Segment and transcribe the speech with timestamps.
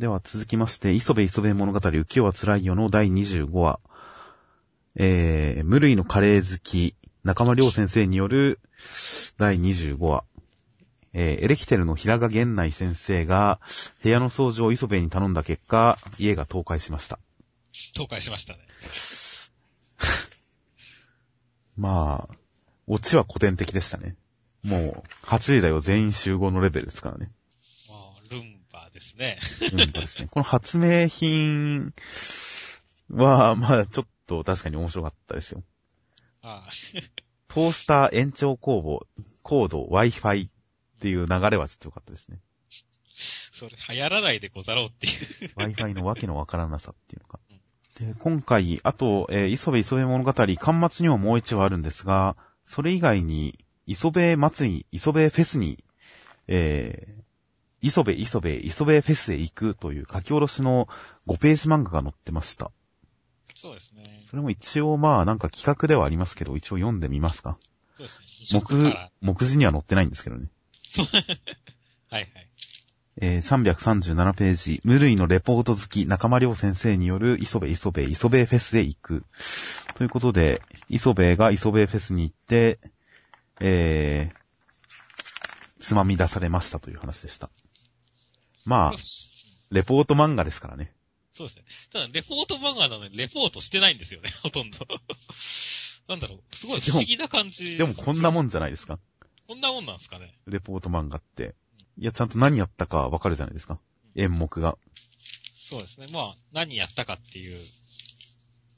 [0.00, 3.80] では続きまして、磯部磯部物語浮世は辛いよの第25話。
[4.96, 8.60] えー、無類のカレー好き、中間良先生による
[9.36, 10.24] 第25話。
[11.12, 13.60] えー、エレキテルの平賀源内先生が
[14.02, 17.18] 部屋の掃除を磯部に頼んだ結果、家が倒壊しました。
[17.94, 18.60] 倒壊しましたね。
[21.76, 22.34] まあ、
[22.86, 24.16] オチは古典的でしたね。
[24.62, 27.30] もう、8時だよ全員集合のレベルですからね。
[29.00, 29.38] ですね。
[29.72, 30.28] うん、ですね。
[30.30, 31.92] この発明品
[33.10, 35.62] は、まあ、ちょっと確かに面白かったですよ。
[36.42, 36.70] ああ
[37.48, 39.06] トースター延長工房、
[39.42, 40.50] コード、Wi-Fi っ
[41.00, 42.38] ていう流れはちょっと良かったですね。
[43.52, 45.52] それ流行らないでござろうっていう。
[45.56, 47.40] Wi-Fi のわけのわからなさっていうのか。
[47.98, 55.82] で、今回、あと、えー磯部磯部物語、端末にももう一話あるんですが、それ以外に、磯部祭り、磯部フェスに、
[56.46, 57.20] えー、
[57.82, 60.88] 磯部磯部磯部フェスへ行くという書き下ろしの
[61.26, 62.70] 5ページ漫画が載ってました。
[63.54, 64.22] そうですね。
[64.26, 67.58] それも一応まあなんか企画ではありますけど、一応読んでみますか。
[67.96, 69.10] そうですね。
[69.20, 70.48] 目目次には載ってないんですけどね。
[72.10, 72.50] はいはい。
[73.22, 79.24] えー、337ページ、無類のレポート好き、中間良先生による磯部磯部磯部フェスへ行く。
[79.94, 82.78] ということで、磯部が磯部フェスに行って、
[83.60, 84.40] えー、
[85.80, 87.50] つまみ出されましたという話でした。
[88.64, 88.96] まあ、
[89.70, 90.92] レポート漫画ですからね。
[91.32, 91.64] そうですね。
[91.92, 94.78] ただ、レポート漫画なのに、レポートしてないんですよね、 ほとんど。
[96.08, 97.76] なんだろう、すごい不思議な感じ。
[97.76, 98.46] でもこんなもん。
[98.46, 98.98] んじゃないですか？
[99.46, 100.34] こんなもんなんですかね。
[100.46, 101.54] レポート漫画って。
[101.98, 103.80] いや、ちゃんと何やったかわかるじゃないですか？
[104.16, 104.76] 演目が。
[105.54, 106.08] そうですね。
[106.10, 107.64] まあ、何やったかっていう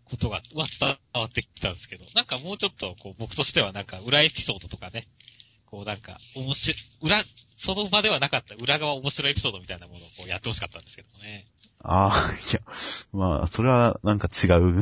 [0.05, 5.08] ことが、は伝わってきたんですけど、なんかもうちょっと、こう、僕としてはなんか、裏エピソードとかね、
[5.72, 7.24] こうなんか、面白い、裏、
[7.56, 11.46] その場ではなかった裏側面白いエピソードみたいなものをこうやってほしかったんですけどね。
[11.82, 12.60] ああ、いや、
[13.14, 14.68] まあ、それはなんか違う。
[14.68, 14.80] 違い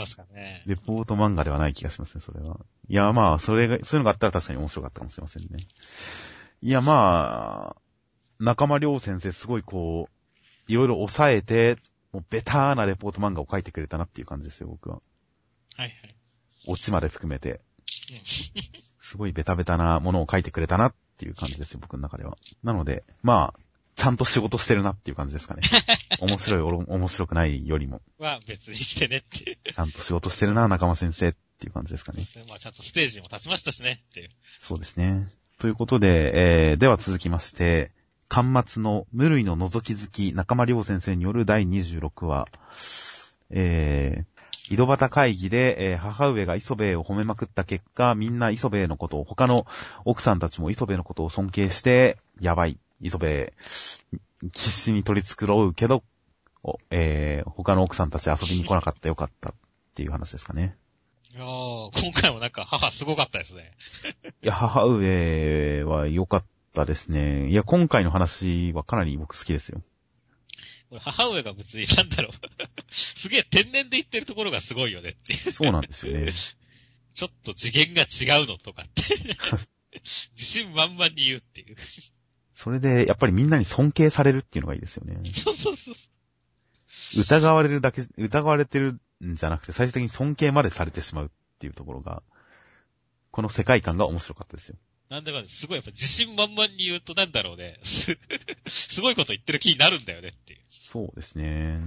[0.00, 0.62] ますかね。
[0.64, 2.58] レポート漫画ではない気がしますね、それは。
[2.88, 5.66] いや、まあ、それが、そういうのがあったら確かに面白かったかもしれませんね。
[6.62, 11.76] いや、まあ、中間良先生すごいこう、いろいろ抑えて、
[12.12, 15.02] もうベターなレポート漫画を書いてくれたなっていう感じですよ、僕は。
[15.76, 16.16] はいはい。
[16.68, 17.60] オチまで含めて。
[18.10, 22.36] うんすごいベタベタなものを書いてくれたなっていう感じですよ、僕の中では。
[22.64, 23.60] なので、まあ、
[23.94, 25.62] ちゃんと仕事してるなっていう感じですかね。
[26.20, 29.72] 面白い、面白くないよりも、は別にしてねっていう。
[29.72, 32.32] ちゃんと仕事してるな、仲間先生っていう感じですかねそうで。
[32.32, 32.44] すね。
[32.48, 34.30] まあちゃんとステージにも立ちましたしねっていう。
[34.58, 35.28] そうですね。
[35.58, 37.92] ということで、えー、では続きまして、
[38.28, 42.48] 端末の無類の覗き好き中間良先生による第26話、
[43.50, 44.35] えー、
[44.68, 49.66] 井戸端会議で、えー母上が磯部を褒めまくった結果、みんな磯部のことを、他の
[50.04, 53.52] 奥さんたちも磯部のことを尊敬して、やばい、磯部、
[54.42, 56.02] 必死に取り繕うけど、
[56.62, 59.54] おえー、他の奥さんたち遊びに来なかったよかったっ
[59.94, 60.76] ていう話ですかね。
[61.32, 63.72] いやー、今回もなんか母すごかったですね。
[64.42, 67.48] いや、母上は良かったですね。
[67.50, 69.82] いや、今回の話はかなり僕好きですよ。
[70.88, 72.32] これ母上が別になんだろう。
[72.96, 75.52] すげえ天然で言ってるところがすごいよねっていう。
[75.52, 76.32] そうなんですよね。
[77.14, 79.36] ちょっと次元が違うのとかって。
[80.36, 81.76] 自信満々に言うっていう。
[82.52, 85.18] それで、やっぱりみんなに尊敬されるっていうのがいいですよね。
[85.32, 85.94] そうそうそう。
[87.18, 92.22] 疑われるだけ、疑われてるんじゃなくて、最終的に尊敬までされてしまうっていうところが、
[93.30, 94.76] この世界観が面白かったですよ。
[95.08, 97.78] なんだかね、すごいやっぱ自信満々に言うとなんだろうね。
[97.84, 98.18] す
[98.66, 100.60] すごいこと言ってる気になるんだよねっていう。
[100.68, 101.80] そうですね。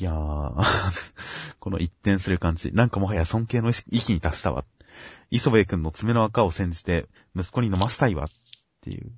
[0.00, 0.62] いやー、
[1.58, 2.72] この一転する感じ。
[2.72, 4.64] なんかもはや尊敬の域に達したわ。
[5.30, 8.26] 磯部君の爪の赤を煎じて、息子に飲ませたいわ。
[8.26, 8.28] っ
[8.80, 9.10] ていう。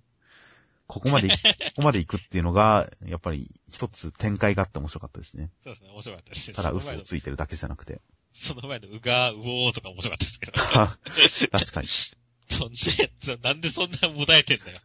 [0.87, 1.37] ここまで、 こ
[1.77, 5.51] こまで行くっていうのが、やっぱり一つ展開があって面白かったですね。
[5.63, 6.55] そうですね、面白かったですね。
[6.55, 8.01] ただ嘘をついてるだけじゃなくて。
[8.33, 10.53] その前のうが、うおーとか面白かったですけど。
[10.57, 11.89] 確かに。
[11.89, 14.81] そんで、なんでそんなもだえてんだよ。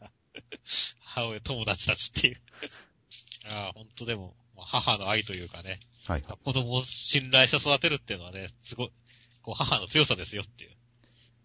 [0.99, 2.41] 母親友達たちっていう。
[3.45, 6.37] ああ、ほんとでも、母の愛というかね、はいはい。
[6.43, 8.91] 子供を信頼して育てるっていうのはね、すごい、
[9.41, 10.71] こう母の強さですよっていう。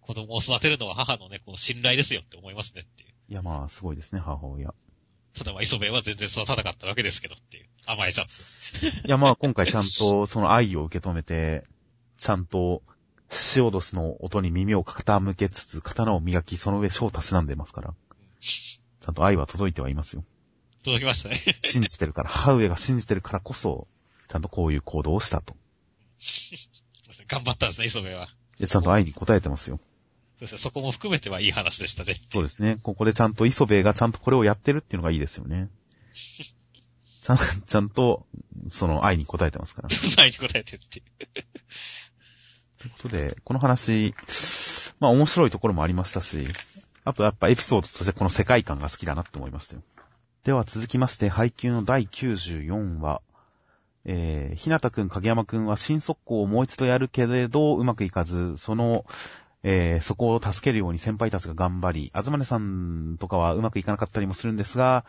[0.00, 3.10] 子供を育てるのは母のね、こう信頼ですよって思いますねっていう。
[3.28, 4.74] いやまあ、すごいですね、母親。
[5.38, 7.66] ただまあ、磯部は全然育たなかったわけですけどっていう。
[7.86, 9.00] 甘えちゃって。
[9.06, 11.64] いやまあ、今回ちゃんとその愛を受け止めて、
[12.18, 12.82] ちゃんと、
[13.56, 17.94] 塩年の音に耳を傾けつつ、刀を磨き、その上章をたしなんでますから。
[18.40, 20.24] ちゃんと愛は届いてはいますよ。
[20.84, 21.40] 届きましたね。
[21.62, 23.86] 信じてるから、母上が信じてるからこそ、
[24.28, 25.54] ちゃんとこういう行動をしたと。
[27.28, 28.28] 頑張ったんですね、磯部は。
[28.58, 29.80] で、ちゃんと愛に応えてますよ。
[30.38, 32.20] そうですね、そこも含めてはいい話でしたね。
[32.32, 32.78] そうですね。
[32.82, 35.68] ここでちゃんと磯部がちゃんとこれをやってるっていうのがいいですよね。
[37.22, 37.36] ちゃん、
[37.66, 38.26] ちゃんと、
[38.70, 39.88] その愛に応えてますから。
[40.22, 41.44] 愛に答えてっていう。
[42.78, 44.14] ということで、この話、
[45.00, 46.46] まあ面白いところもありましたし、
[47.04, 49.82] あとやっぱエピソードとしてこの世界観が好きだなって思いましたよ。
[50.42, 53.20] では続きまして、配給の第94話。
[54.06, 59.04] えー、ひなたくん、影山くんは新速攻をもう一度やるけれど、うまくいかず、その、
[59.62, 65.04] えー、そこを助けるように先輩たちが頑張り、あずまねさんとかはうまくいかなかったりもするんですが、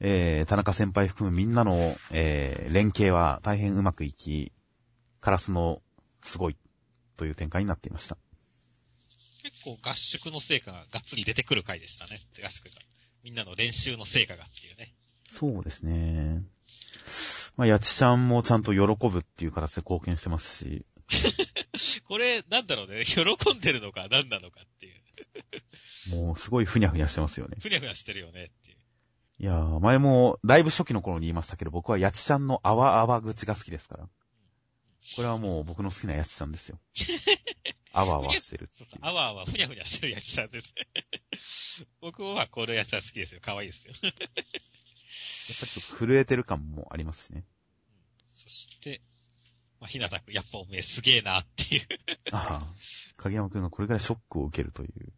[0.00, 4.52] えー、田中先輩含むみんなの、えー、連携は大変うまくいき、
[5.20, 5.82] カラスの
[6.22, 6.56] すごい
[7.18, 8.16] という展開になっていました。
[9.42, 12.22] 結構合宿の成果ががっつり出てくる回でしたね。
[12.42, 12.85] 合宿が。
[13.26, 14.94] みんなの練習の成果がっていうね。
[15.28, 16.44] そうですね。
[17.56, 20.86] まあ、やちちゃんもちゃんと喜ぶっていう形で貢献してますし。
[22.06, 23.04] これ、なんだろうね。
[23.04, 26.14] 喜んでるのか何なのかっていう。
[26.14, 27.56] もうすごいふにゃふにゃしてますよね。
[27.60, 28.76] ふにゃふにゃしてるよねっていう。
[29.40, 34.08] いやー、前も、だいぶ初期の頃に言いましたけど、僕はやちちゃんのあわあわ口が好きですから。
[35.16, 36.78] これはもう僕の好きなやちちゃんですよ。
[37.98, 38.90] あわあわしてるっていう。
[39.00, 40.86] あわあわふにゃふにゃしてるやつなんですね。
[42.02, 43.40] 僕はこのやつは好きですよ。
[43.42, 43.94] 可愛いですよ。
[44.02, 47.44] やっぱりちょっと震えてる感もありますしね。
[48.30, 49.00] そして、
[49.80, 51.86] まあ、ひなたくん、やっぱおめえすげえなっていう。
[52.32, 52.72] ああ。
[53.16, 55.12] 影山くんがこれからショックを受けるという。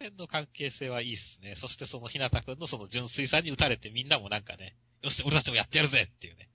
[0.00, 1.54] 辺の関係性はいいっすね。
[1.54, 6.48] そしてそのひなたくんのその純粋さに打たれてみんなもなんかね、よし、俺たちもやってやるぜっていうね。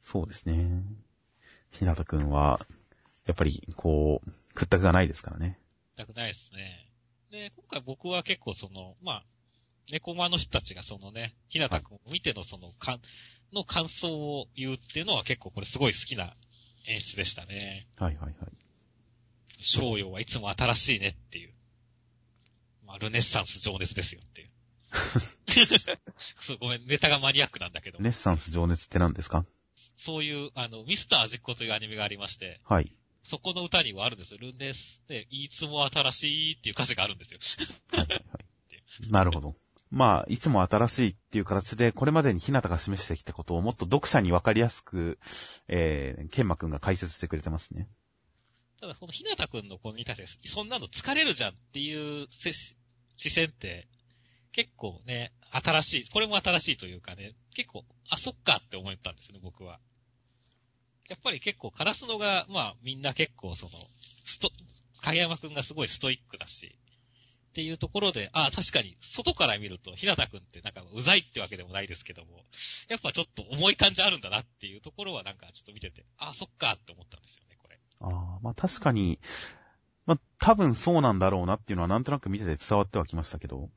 [0.00, 0.82] そうですね。
[1.70, 2.60] ひなたくんは、
[3.28, 5.58] やっぱり、こう、屈託がないですからね。
[5.96, 6.90] たくないですね。
[7.30, 9.24] で、今回僕は結構その、まあ、
[9.90, 13.00] 猫間の人たちがそのね、ひなたくんを見てのその、かん、
[13.52, 16.34] の感想を言うっていうのは結構これすごい好きな
[16.86, 17.86] 演出でしたね。
[17.98, 18.34] はいはいはい。
[19.60, 21.52] 商用はいつも新しいねっていう。
[22.86, 24.50] まあ、ルネッサンス情熱ですよっていう。
[26.40, 27.98] そう、ごめん、ネタがマニアックなんだけど。
[27.98, 29.44] ネッサンス情熱って何ですか？
[29.96, 32.92] そういう、あの、ミスター実行というアニメがありまして、はい。
[33.22, 34.38] そこの歌にはあるんですよ。
[34.40, 37.40] ルネスで、いつも新しいっていう歌詞があるんですよ。
[37.92, 39.10] はいはいはい。
[39.10, 39.54] なるほど。
[39.90, 45.18] まあ、いつも新しいっていう形で、これまでにひなたが示してきたことをもっと読者にわかりやすく、
[45.68, 47.88] えー、ケンマくんが解説してくれてますね。
[48.80, 53.88] ただ、このひなたくんの子に対して、そんなの疲れるじゃんっていうせ視線って、
[54.52, 59.80] 結構ね、新しい、これも新しいというかね、結構、あ、そっかって思ったんですね、僕は。
[61.08, 63.72] やっぱり結構、カラスノが、まあ、みんな結構その、
[64.24, 64.50] スト、
[65.00, 66.78] 影山くんがすごいストイックだし、
[67.48, 72.44] っていうところで、あ、確かに、外から見ると、ひなたくんってなんか、うざいってわけでもないですけども、
[72.88, 77.80] やっぱちょっと重い感じあるんだなっていうところはなんかちょっと見てて、あ、そっかって思ったんですよね、これ。
[78.00, 79.18] ああ、まあ確かに、
[80.04, 83.70] まあ多分そうなんだろうなっていうのはなんとなく見てて伝わってはきましたけど、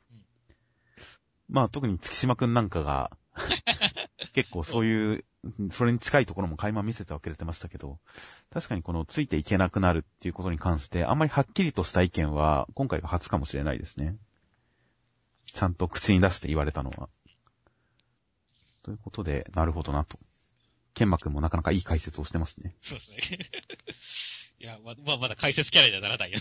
[1.50, 3.12] まあ特に月島くんなんかが、
[4.34, 5.26] 結構そういう、
[5.72, 8.00] それに近いところも垣間見せてはくれてましたけど、
[8.52, 14.18] 確かにこのついていけなくなるっていうことに関して、あんまりはっきりとした意見は、今回が初かもしれないですね。
[15.54, 17.10] ちゃんと口に出して言われたのは。
[18.84, 20.18] ということで、なるほどなと。
[20.94, 22.76] ケンマくんもなかなかいい解説をしてますね。
[22.82, 23.18] そうですね。
[24.60, 26.40] いや、ま、まあ、まだ解説キャラにはならないよ。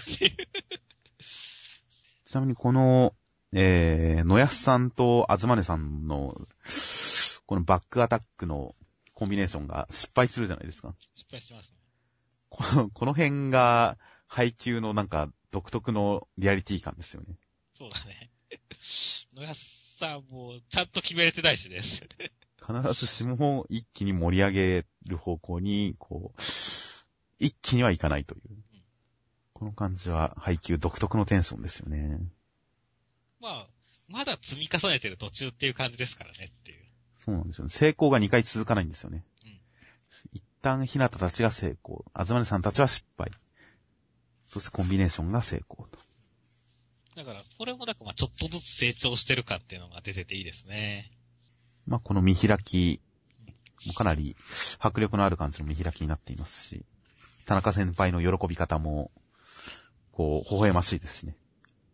[2.25, 3.15] ちなみにこの、
[3.53, 6.41] えー、野安さんとあずまねさんの、
[7.51, 8.77] このバックアタックの
[9.13, 10.95] コンビネーションが失敗するじゃないですか。
[11.17, 11.79] 失敗してますね。
[12.49, 13.99] この、この辺が
[14.29, 17.35] 配給のなんか独特のリアリティ感ですよね。
[17.77, 18.31] そうだね。
[19.35, 19.59] 野安
[19.99, 21.81] さんも、ちゃんと決めれてないしね。
[21.81, 26.41] 必ずしも一気に盛り上げる方向に、こう、
[27.41, 28.43] 一気にはいかないという。
[29.55, 32.21] この感じは配給独特のテンションですよね。
[33.41, 33.69] まあ、
[34.07, 36.80] まだ積み重ねてる途中っていう感じですからねっていう。
[37.21, 37.71] そうなんですよね。
[37.71, 39.25] 成功が2回続かないんですよね。
[39.45, 39.61] うん
[40.33, 42.05] 一旦ひなたたちが成功。
[42.13, 43.31] あずまねさんたちは失敗。
[44.49, 45.99] そしてコンビネーションが成功と。
[47.17, 51.11] だから、これもなんかまあちょっとずつ成長してる感っていうのが出てていいですね。
[51.87, 53.01] まあ、この見開き、
[53.87, 54.37] もかなり
[54.79, 56.85] 迫力のある感じの見開きになっていますし、
[57.47, 59.11] 田中先輩の喜び方も、
[60.13, 61.37] こう、微笑ましいですしね。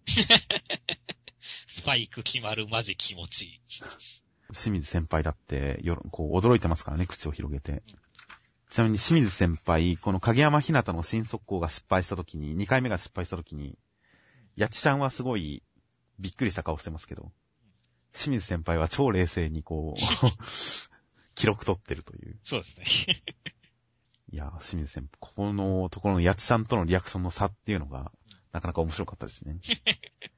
[1.68, 3.60] スパイク決まるマジ気持ちいい。
[4.52, 7.82] 清水先輩だって、よろ、こう、驚いてますからね、口を広げて。
[8.70, 13.78] ちなみに清水先輩、この影山ひなたの新速攻が失敗した時に、2回目が失敗した時に、
[14.56, 15.62] やちちゃんはすごい、
[16.18, 17.32] びっくりした顔してますけど、
[18.12, 20.00] 清水先輩は超冷静にこう、
[21.34, 22.38] 記録取ってるという。
[22.42, 23.22] そうですね。
[24.32, 28.10] いやー、清水先輩、ここのところのやちちゃんとのリアクションの差っていうのが、
[28.52, 29.58] なかなか面白かったですね。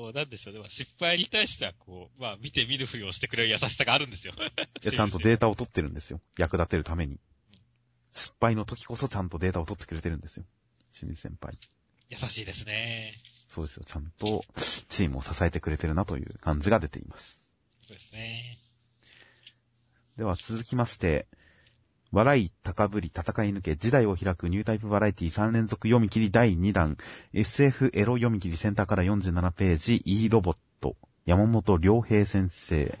[0.00, 0.60] こう、なんでしょうね。
[0.60, 4.32] まあ失敗に対しては、こう、まあ、見て見ぬふりをしてくれる優しさがあるんですよ。
[4.32, 6.22] いや、 ちゃんとデータを取ってるんですよ。
[6.38, 7.20] 役立てるために。
[8.12, 10.46] 失敗の時こそちゃんとデータを取ってくれてるんですよ。
[10.90, 11.58] 清水先輩。
[12.08, 13.12] 優しいですね。
[13.46, 13.84] そうですよ。
[13.84, 14.42] ちゃんと
[14.88, 17.44] チームを支えてくれてるなという感じが出ています。
[17.86, 18.58] そうですね。
[20.16, 21.26] では続きまして、
[22.12, 26.96] 笑い、高ぶり、戦い抜け、時代を開くニュータイプバラエティ3連続読み切り第2弾、
[27.32, 32.98] SF エロ読み切りセンターから47ページ、E ロボット、山本良平先生。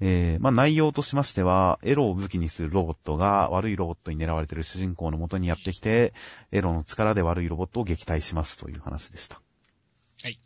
[0.00, 6.12] えー、まあ、内容としましては、エロを武器にするロボットが悪いロボットに狙われている主人公の元にやってきて、
[6.52, 9.40] エロの力で悪いロボットを撃退しますという話でした。
[10.22, 10.38] はい。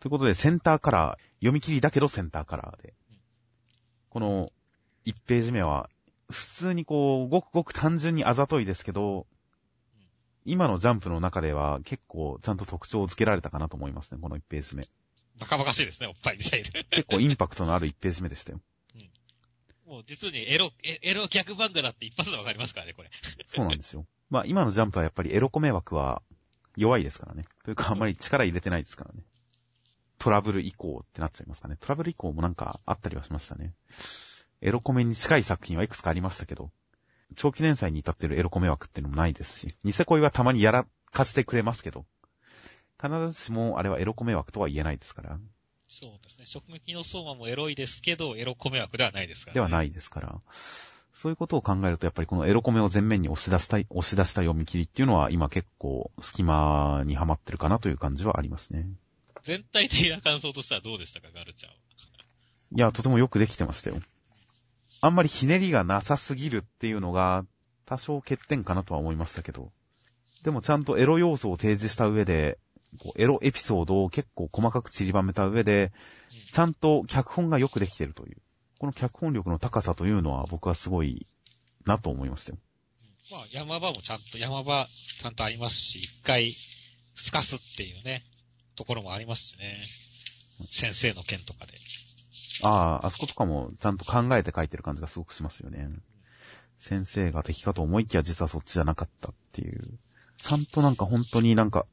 [0.00, 2.94] ということで、センターカラー、読み切りだけどセンターカラーで。
[4.08, 4.50] この
[5.04, 5.88] 1ページ目は、
[6.30, 9.26] 普通にこう、ごくごく単純にあざといですけど、
[10.44, 14.88] 今のジャンプの中では結構ちゃんと特徴をつけられたかなと思いますね、この1ページ目。
[15.40, 16.86] バカバカしいですね、おっぱいミサイル。
[16.90, 18.60] 結構インパクトのある1ページ目でしたよ。
[19.86, 23.10] もう実にエロ、エエロ逆漫画だって一発でわかりますからね、これ。
[23.46, 24.06] そうなんですよ。
[24.30, 26.22] まあ今のジャンプはやっぱりエロコメ枠は
[26.76, 27.44] 弱いですからね。
[27.64, 29.22] というかあんまり力入れてないですからね。
[30.18, 31.76] トラブル以降ってなっちゃいますかね。
[31.80, 33.74] トラブル以降もなんかあったりはしましたね。
[34.60, 36.70] エロコメに近い作品はいくつかありましたけど、
[37.34, 42.06] 長期連載に至ってるエロコメ枠っていうのもないですし、ニセ恋はたまにやらかしてくれますけど、
[43.00, 45.38] 必ずしもあれはエロコメ枠とは言えないですから、
[45.88, 46.46] そうですね。
[46.46, 49.54] 食撃の相馬もエロいですけど、エロコメ枠ではないですから、ね。
[49.54, 50.40] ではないですから、
[51.12, 58.88] そういうことを考えるとやっぱりこのエロコメを前面に押し出したい、押し出した読み切りっていうのは今結構隙間にはまってるかなという感じはありますね。
[59.42, 61.76] 全体的な感想としてはどうでしたか、ガルちゃんは。
[62.72, 64.00] いや、とてもよくできてましたよ。
[65.00, 67.44] あんまりひねりがなさすぎるっていうのが、
[67.84, 69.72] 多少欠点かなとは思いましたけど。
[70.42, 72.58] でもちゃんとエロ要素を提示した上で、
[73.16, 75.92] エロエピソードを結構細かく散りばめた上で、
[76.52, 78.38] ちゃんと脚本がよくできてるという。
[78.78, 81.26] この脚本力の高さというのは僕はすごい
[81.86, 82.58] なと思いましたよ。
[83.30, 84.86] まあ、山場もちゃんと、山場
[85.20, 86.54] ちゃんとありますし、一回、
[87.16, 88.24] 透かすっていうね、
[88.76, 89.84] ところもありますしね。
[90.70, 91.78] 先生の件とかで。
[92.62, 95.88] ああ、あそことかもちゃんと考えて書いてる感じがすごくしますよね。
[96.78, 99.98] 先生が敵かと思いきや実はそっちじゃなかったっていう。
[100.38, 101.86] ちゃんとなんか本当になんか、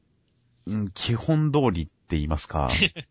[0.66, 3.04] うん、基本通りって言いますか、うん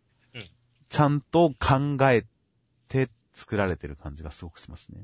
[0.94, 2.24] ちゃんと考え
[2.88, 5.02] て作られてる感じがすごくしますね。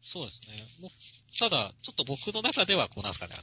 [0.00, 0.90] そうですね。
[1.38, 3.42] ただ、ちょっと僕の中では、こうなんですかね、あ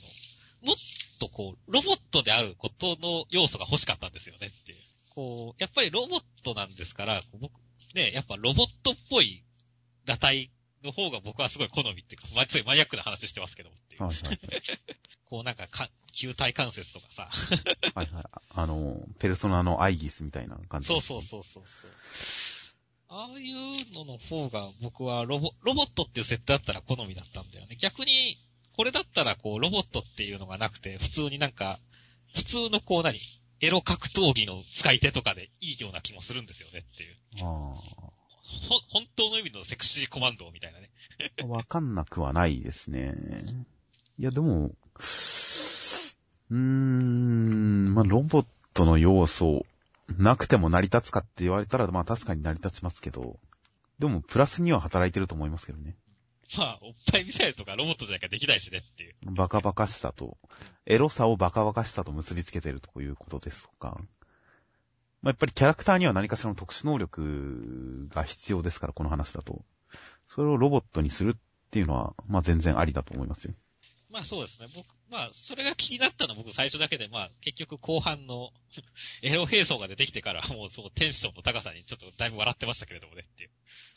[0.63, 0.75] の、もっ
[1.20, 4.77] とこう、ロボットであることの要素が欲しかったんですよねっていう。
[5.13, 7.51] こう、やっぱりロボットなんですから、僕、
[7.96, 9.44] ね、やっぱロボットっぽい
[10.06, 10.52] 裸体
[10.84, 14.04] の方が僕はすごい好みっていうか、まあ、すごいマニアックな話してますけどもっていう。
[14.04, 14.40] はいはい。
[15.25, 17.30] こうなんかか、球体関節とかさ。
[17.96, 18.24] はいはい。
[18.50, 20.88] あの、ペルソナのアイギスみたいな感じ。
[20.88, 21.92] そうそうそうそうそう。
[23.08, 27.78] ああいうのの方が僕はロボ、ロボットっていう設定だったら好みだったんだよね。
[27.78, 28.38] 逆に、
[28.74, 31.80] これだったらこう、ロボットっていうのがなくて、普通になんか、
[32.36, 33.20] 普通のこう何
[33.62, 37.16] エロ格闘技の使い手とかでいいような気もするんですよねっていう。
[37.42, 40.90] あほ、 本当の意味のセクシーコマンドみたいなね。
[41.42, 41.46] あ。
[41.48, 43.14] わかんなくはないですね。
[44.18, 49.66] いや、でも、うーん、まあ、ロボットの要素、
[50.18, 53.40] なくても成り立つかって言われたら、まあ確かに成り立ちますけど、
[53.98, 55.96] でもプラスには働いてると思いますけどね。
[56.58, 59.16] まあ、おっぱいミサイルとかロボットじゃなきゃできないしねっていう。
[59.32, 60.38] バカバカしさと、
[60.86, 63.98] エロさをバカバカしさと結びつけてるということですとか。
[65.22, 69.66] まあ、やっぱりキャラクターには何かしらの特殊能力が必要ですから、この話だと。
[70.28, 71.36] それをロボットにするっ
[71.72, 73.54] ていうのは、まあ全然ありだと思いますよ。
[74.15, 74.67] まあそうですね。
[74.74, 78.53] 僕、まあ、それが気になったのは僕最初だけで、まあ、結局後半の
[79.22, 83.50] エロ並走が出てきてから、もうそうテンションの高さにちょっとだいぶ笑ってましたけれどもねっていう。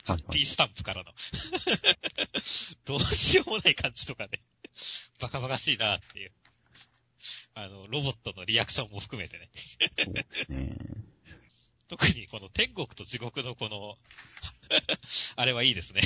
[0.03, 1.13] ハはいはいッピースタンプからの。
[2.83, 4.41] どうしようもない感じとかね。
[5.19, 6.31] バカバカしいなっていう。
[7.53, 9.49] あの、ロボットのリアクションも含めてね。
[10.03, 10.77] そうですね。
[11.87, 13.97] 特にこの天国と地獄のこの、
[15.37, 16.01] あれはいいですね。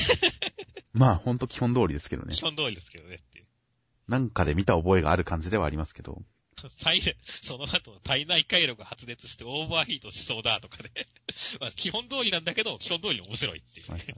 [0.93, 2.41] まあほんと基本通りですけどね基。
[2.41, 3.19] 本通りですけどね。
[4.07, 6.21] なんかで見た覚えがある感じではありますけど。
[6.81, 7.01] 体
[7.41, 10.91] その後、体内回路が発熱してオーバーヒートしそうだとかね。
[11.59, 13.91] まあ、基本通りなんだけど、基本通りに面白いっていう。
[13.91, 14.15] はいはい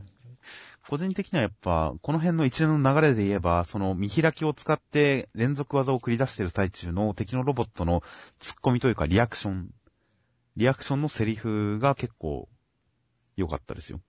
[0.88, 8.02] 個人的にはやっぱ、この辺の一連の流れで言えば、その見開きを使って連続技を繰り出している最中の敵のロボットの
[8.40, 9.72] 突っ込みというかリアクション。
[10.58, 12.48] リアクションのセリフが結構
[13.36, 14.02] 良かったですよ。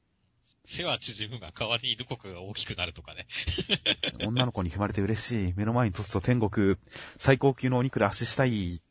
[0.66, 3.26] 背は縮むが代わりにどこかが大きくなるとかね。
[4.26, 5.54] 女の子に踏まれて嬉しい。
[5.56, 6.76] 目の前に立つと天国、
[7.18, 8.82] 最高級のお肉で足したい。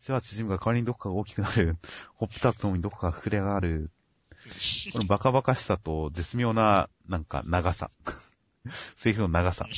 [0.00, 1.76] 背は縮むが代わりにどこかが大きくなる。
[2.14, 3.90] ほっぺたつともにどこかが膨れ上がる。
[4.92, 7.90] このバカバカしさと絶妙な、なんか、長さ。
[8.96, 9.68] セリフの長さ。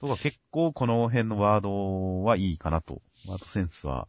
[0.00, 3.02] とか結構この辺のワードはいいかなと。
[3.26, 4.08] ワードセンスは、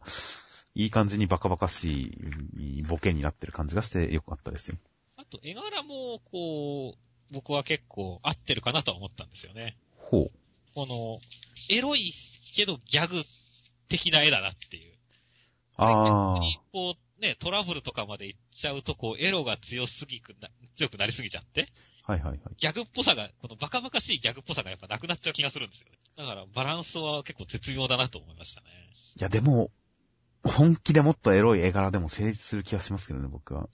[0.74, 2.12] いい感じにバカバカし
[2.56, 4.76] いボケになってる感じがしてよかったですよ。
[5.28, 6.98] あと、絵柄も、こう、
[7.32, 9.76] 僕は結構合ってるかなとは思ったんですよね。
[9.96, 10.30] ほう。
[10.74, 11.18] この、
[11.68, 12.12] エロい
[12.54, 13.24] けどギャグ
[13.88, 14.92] 的な絵だなっていう。
[15.78, 21.68] あ逆にこう、ね、トラブルとかまで行っちゃうと、こう、エロが強すぎくな、強くなりすぎちゃって、
[22.06, 22.12] あ。
[22.12, 22.40] はいはいはい。
[22.56, 25.98] ギャグっぽさが、このバカバカしいギャグっぽさがやっぱなくなっちゃう気がするんですよね。
[26.16, 28.66] だから、バランスは結構絶妙だなと思いましたね。
[29.18, 29.70] いやでも、
[30.44, 33.68] 本気でもっとエロい絵柄でも成立する気がしますけどね、僕は。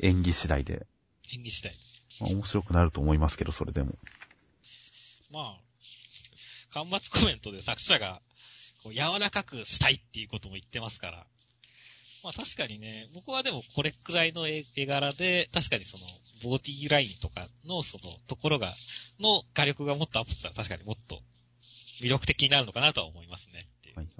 [0.00, 0.86] 演技次第で。
[1.32, 1.74] 演技次第。
[2.20, 3.94] まあ、面白くなると思いますけど、それでも。
[5.30, 5.60] まあ、
[6.70, 8.20] 端末コメントで作者が、
[8.82, 11.26] こう、柔らかくしたいっていうことも言ってますから。
[12.22, 16.06] まあ確かにね、僕はでもこれくらいの絵絵柄で、確かにその、
[16.42, 18.74] ボディラインとかのその、ところが、
[19.20, 21.20] の画力がもっとアップしたら確かにもっと
[22.00, 23.68] 魅力的になるのかなとは思いますね。
[23.94, 24.14] はいはい。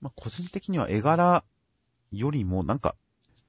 [0.00, 1.44] まあ、個人的には絵柄
[2.10, 2.96] よりも、なんか、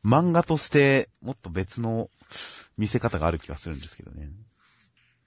[0.04, 2.10] 漫画としてもっと別の
[2.78, 4.30] 見せ方がある気がするんですけどね。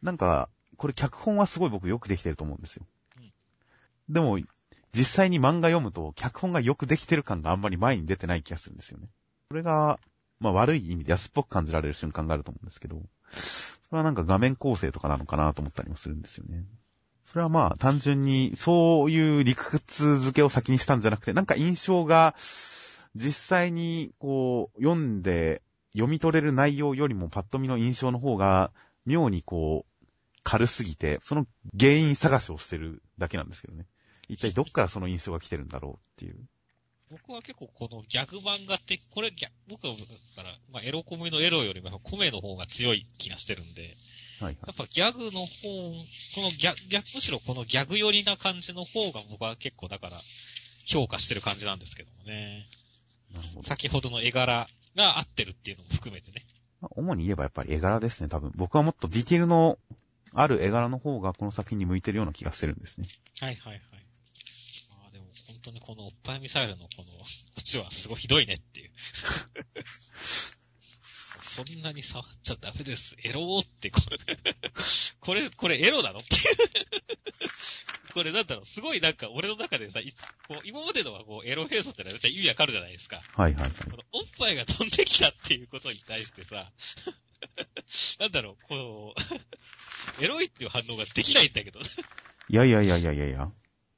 [0.02, 2.86] なんか、これ脚本はすごい僕よくできてると思うんですよ。
[4.08, 4.38] でも、
[4.92, 9.08] 実際に漫画読むと、脚本がよくできてる感があんまり前に出てない気がするんですよね。
[9.48, 9.98] それが、
[10.40, 16.64] まあ悪い意味で安っぽく感じられる瞬間があると思うんですけど、それはなんか画面構成とかなのかなと思ったりもするんですよね。
[17.24, 22.34] それはまあ単純にそういう理屈付けを先にしたんじゃなくて、なんか印象が
[23.14, 28.72] 実際にこう読んで読み取れる内容よりもパッと見の印象の方が
[29.06, 30.06] 妙にこう
[30.42, 31.46] 軽すぎて、その
[31.78, 33.86] 原因探しをしてるだけなんですけどね。
[34.28, 36.36] 一体どっからその印象が来てるんだろうっていう。
[37.10, 39.98] 僕は結構このギャグ漫画って、これギャ、僕はだ
[40.36, 44.56] から、まあエロコミのエロよりもコメの方が強い気がしてるんで、はいはい。
[44.66, 45.46] やっぱギャグの方、
[46.34, 50.20] このギャ、逆、むしろこのギャグ寄りな感じの方が僕は結構だから
[50.86, 52.66] 評価してる感じなんですけどもね。
[53.34, 53.62] なるほど。
[53.68, 56.46] 先ほどの絵柄が合ってるっていうのも含めてね。
[56.80, 58.52] まあ主に言えばやっぱり絵柄ですね、多分。
[58.54, 59.78] 僕はもっとディテールの
[60.32, 63.08] ある絵柄の方がこの作品に向いてるような気がしてるんですね。
[63.40, 63.80] はいはいはい。
[64.90, 67.10] まあでも本当にこのおっぱいミサイルのこの、こ
[67.60, 68.90] っちはすごいひどいねっていう。
[71.54, 73.14] そんなに触っちゃダメです。
[73.22, 74.54] エローってこれ、
[75.20, 76.42] これ、これエロなのっていう。
[78.14, 83.20] これなんだろう、すごいなんか俺の中でさ、いつこう今までのはこうエロ映像ってのは意味わかるじゃないですか。
[83.34, 83.70] はいはいはい。
[83.90, 86.70] このおっぱいが飛んできたっていうことに対してさ、
[88.20, 89.14] なんだろう、こ
[90.18, 91.80] う、 エロいっていう反応ができないんだけど。
[91.80, 91.84] い
[92.48, 93.50] やいやいやいやいやいや。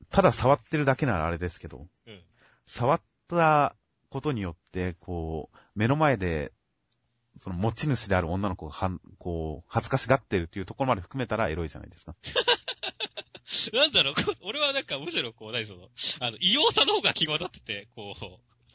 [0.08, 2.22] ただ触ってるだけならあれですけど、うん。
[2.64, 3.76] 触った
[4.08, 6.52] ことによって、こう、目の前で、
[7.36, 12.14] その持ち主である女の子がはん、こう、恥ずかしがってるっていうところまで含めたらエロいじゃないですか。
[13.72, 15.88] なんだろう、俺はなんかむしろこう、何その、
[16.20, 18.24] あの、異様さの方が際立ってて、こう、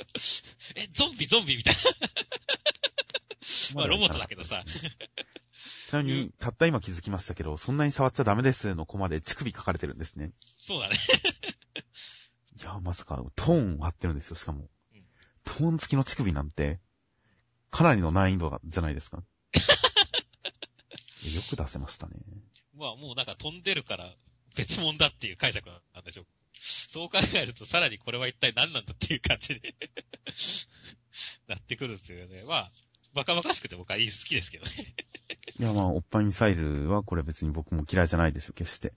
[0.75, 1.81] え、ゾンビゾンビみたいな。
[3.75, 4.63] まあロボットだけどさ。
[5.87, 10.31] ちなみに、たった今気づきましたけど、そんなに触っちゃダメですのコマで乳首書かれてるんですね。
[10.57, 10.97] そうだね。
[12.59, 15.05] いや、まさか、トーンを貼ってるんですよ、しかもうん。
[15.43, 16.79] トーン付きの乳首なんて、
[17.69, 19.23] かなりの難易度がじゃないですか。
[21.23, 22.15] よく出せましたね。
[22.75, 24.15] まあもうなんか飛んでるから
[24.55, 26.25] 別物だっていう解釈なんでしょう。
[26.61, 29.61] そう考えるとさらにこれは一体何なんだっていう感じに
[31.47, 32.43] なってくるんですよね。
[32.43, 32.71] まあ、
[33.13, 34.95] バカバカしくて僕はいい好きですけどね。
[35.59, 38.93] いや、まあ、おっぱいミサイルはこれ別に僕も嫌いじゃないですよ、決して。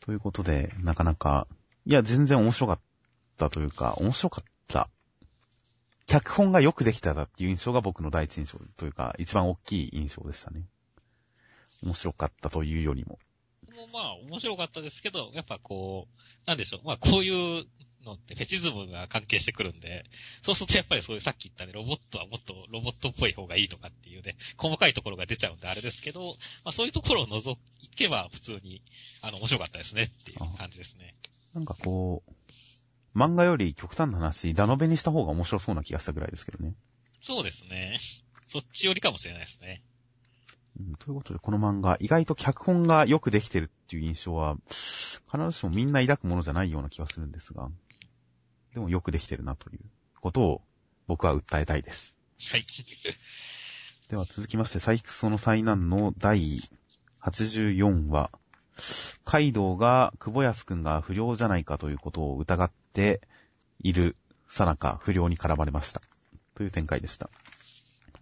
[0.00, 1.46] ということで、なかなか、
[1.86, 2.80] いや、全然面白かっ
[3.36, 4.88] たというか、面白かった。
[6.06, 10.66] 脚本がよくできただっていう印象が僕の第一印象というか、一番大きい印象でしたね。
[11.82, 13.18] 面白かったというよりも。
[13.76, 16.80] もうまあ面白かったですけど、やっぱこう、なんでしょう。
[16.84, 17.64] まあこういう
[18.04, 20.04] のってフェチズムが関係してくるんで、
[20.42, 27.58] そうするとやっぱりそういうさっき言ったね、ロボットはもっとロボットっぽい方がいいとかっていうね、細かいところが出ちゃうんであれですけど、まあそういうところを除
[27.96, 28.82] けば普通に、
[29.20, 31.14] あの面白かったですねっていう感じですね。
[31.54, 36.74] なんかこう、漫画より極端な話、ダノベにした方が面白そうな気がしたぐらいですけどね。
[37.22, 37.98] そうですね。
[38.46, 39.82] そっち寄りかもしれないですね。
[40.80, 47.70] うんということで、この漫画、意外と脚本がよくできてるっていう印象は、必ずしもみんな抱くものじゃないような気がするんですが、
[48.74, 49.80] でもよくできてるなという
[50.20, 50.62] ことを
[51.06, 52.16] 僕は訴えたいです。
[52.50, 52.64] はい。
[54.08, 56.60] では続きまして、サイクソの災難の第
[57.20, 58.30] 84話、
[59.24, 63.20] カイドウが久保安くんが不良じゃないかということを疑って
[63.80, 66.00] いるさなか不良に絡まれました。
[66.54, 67.30] という展開でした。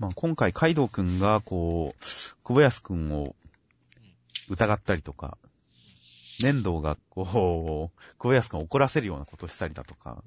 [0.00, 2.04] まあ、今回、カイドウくんが、こう、
[2.42, 3.36] 小林くんを
[4.48, 5.36] 疑ったりとか、
[6.40, 10.24] 粘土が、こう、小林くんを怒らせるようなことをしたりだとか、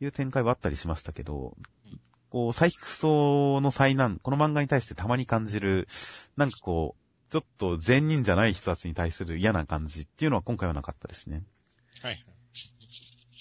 [0.00, 1.56] いう展開はあったりしましたけど、
[2.30, 5.88] こう、サイキクソの災難、この漫画に対してたまに感じる、
[6.36, 11.42] なんかこう、ちょっと善人じゃない人たちに対する嫌な感じっていうのは今回はなかったですね。
[12.02, 12.24] はい。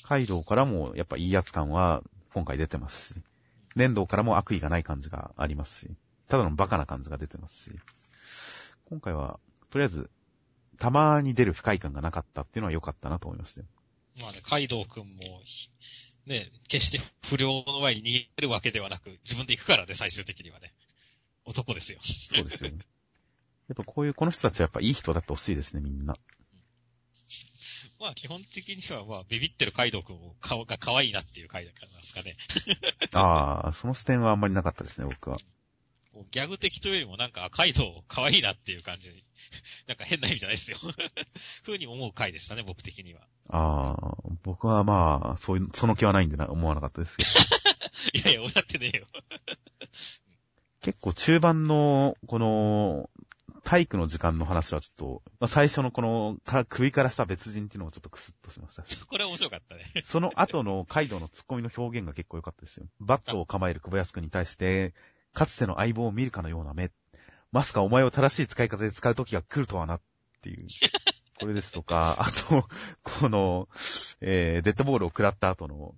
[0.05, 2.01] カイドウからもやっぱいいやつ感は
[2.33, 3.21] 今回出てますし、
[3.75, 5.89] 粘土からも悪意がない感じがありますし、
[6.27, 7.79] ただのバカな感じが出てますし、
[8.85, 10.09] 今回は、とりあえず、
[10.77, 13.67] たまに出る不快感がなかったっていうのは良かったなと思いましたよ。
[14.19, 15.41] まあね、カイドウくんも、
[16.25, 18.03] ね、決して不良の前に逃
[18.35, 20.73] げるわけではなく、自分で行くからね、最終的にはね。
[21.45, 21.99] 男ですよ。
[22.01, 22.71] そうですよ。
[22.71, 22.77] や
[23.73, 26.15] っぱこういう、この人たちはやっぱいい人だってほしいですね、みんな。
[28.01, 32.35] まあ基本的にはまあビビってるカイドウくんを顔が可愛いなっていう回だからですかね。
[33.13, 35.37] ああ、その視点はあんまりなかったですね、僕は。
[36.31, 39.23] ギャグ的というよりもなんか、あカイドウ可愛いなっていう感じに。
[39.87, 40.79] なんか変な意味じゃないですよ。
[41.63, 43.21] 風に思う回でしたね、僕的には。
[43.49, 47.29] ああ、僕はまあ、そういう、その気はないんでな、思わなかったですけど。
[48.19, 49.07] いやいや、俺だってねえよ。
[50.81, 53.09] 結構中盤の、この、
[53.63, 58.97] 体育の時間の話はちょっと、まあ最初のこの、から首からした別人っていうのもちょっとクスッとしましたし。
[59.05, 60.01] これ面白かったね。
[60.03, 62.87] その後のカイドウのツッコミの表現が結構良かったですよ。
[62.99, 64.93] バットを構える小林くんに対して、
[65.33, 66.91] かつての相棒を見るかのような目。
[67.51, 70.01] まさかお前を正しい使い方で使う時が来るとはなっ
[70.41, 70.67] ていう。
[71.39, 72.67] これですとか、あと、
[73.01, 73.67] この、
[74.21, 75.95] えー、デッドボールを食らった後の、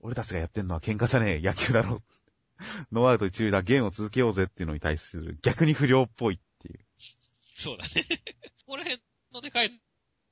[0.00, 1.98] 俺たちがやってんのは喧嘩じゃねえ、野球だろ。
[2.92, 6.40] ノーアウト一塁だ、ゲームを続けようぜっていうのに対する逆に不良っぽい。
[7.62, 8.06] そうだね。
[8.66, 8.98] これ
[9.32, 9.70] のでかい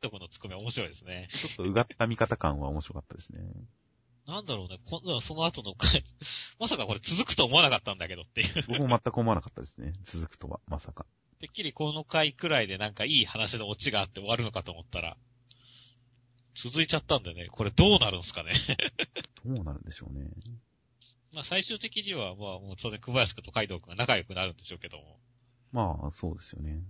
[0.01, 1.29] とこのツッコミは面白いですね。
[1.31, 3.40] ちょっとうがった見方感は面白かったですね。
[4.27, 6.05] なんだろうね、今度はその後の回、
[6.59, 8.64] まさかこれ続くと思わなかったんだけどっていう。
[8.69, 9.93] 僕も全く思わなかったですね。
[10.03, 11.07] 続くとは、まさか。
[11.38, 15.16] てっきりこの回くらいでなんかいい話のオチがあって終わるのかと思ったら、
[16.55, 18.53] 続いちゃったんでね、これどうなるんすかね。
[19.45, 20.31] どうなるんでしょうね。
[21.33, 25.21] まあ最終的には、まあもう当然小林くんとカイドウくんが仲良くなるんでしょうけども。
[25.73, 26.83] まあ、そうですよね。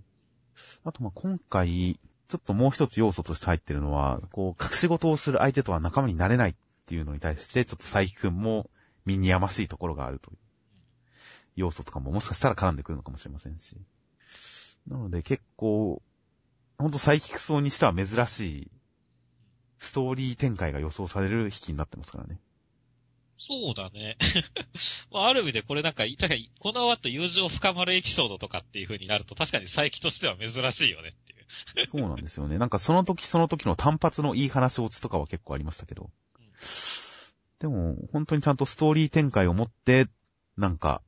[0.84, 6.54] あと、まあ、今回、ちょっともう一つ要素として入ってるのは、こう、隠し事をする相手とは仲間になれないっ
[6.86, 8.70] ていうのに対して、ちょっと佐伯くんも
[9.04, 10.36] 身にやましいところがあるという
[11.56, 13.76] 要素とかももしかしたら絡んでくるのかもしれませんし。
[14.86, 16.02] なので結構、
[16.78, 18.70] ほんとサイキクソにしては珍しい、
[19.78, 22.40] ストーリー展開が予想される引きになってますからね。
[23.40, 24.18] そうだね。
[25.10, 31.86] まあある意味でこれなんか、確かにこの後友情深まるエピソードとかっていう風になると確かに佐伯としては珍しいよねっていう。
[31.88, 32.58] そうなんですよね。
[32.58, 36.10] なんかその時その時の単発のいい話落ちとかは結構ありましたけど。
[36.38, 36.50] うん
[37.60, 40.08] でも、本当にちゃんとストーリー展開を持って、
[40.56, 41.02] なんか、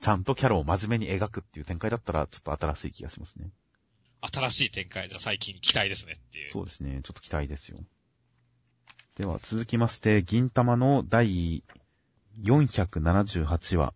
[0.00, 3.48] ちゃんとキャラを真面目に描くっていう展開だったら、ちょっと新しい気がしますね。
[4.22, 6.50] 新しい展開じゃ最近期待ですねっていう。
[6.50, 7.00] そうですね。
[7.04, 7.78] ちょっと期待ですよ。
[9.14, 11.62] では、続きまして、銀玉の第
[12.40, 13.92] 478話。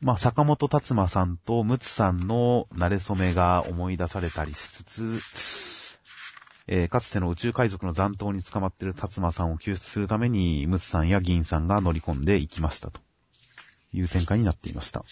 [0.00, 5.98] まあ、坂本達馬さんとムツさんの慣れ初めが思い出されたりしつつ、
[6.66, 13.02] えーかつての宇宙海賊の残党に捕まっている達馬さんを救出するために、ムツさんや銀さんが乗り込んでいきましたと
[13.92, 15.04] いう展開になっていました。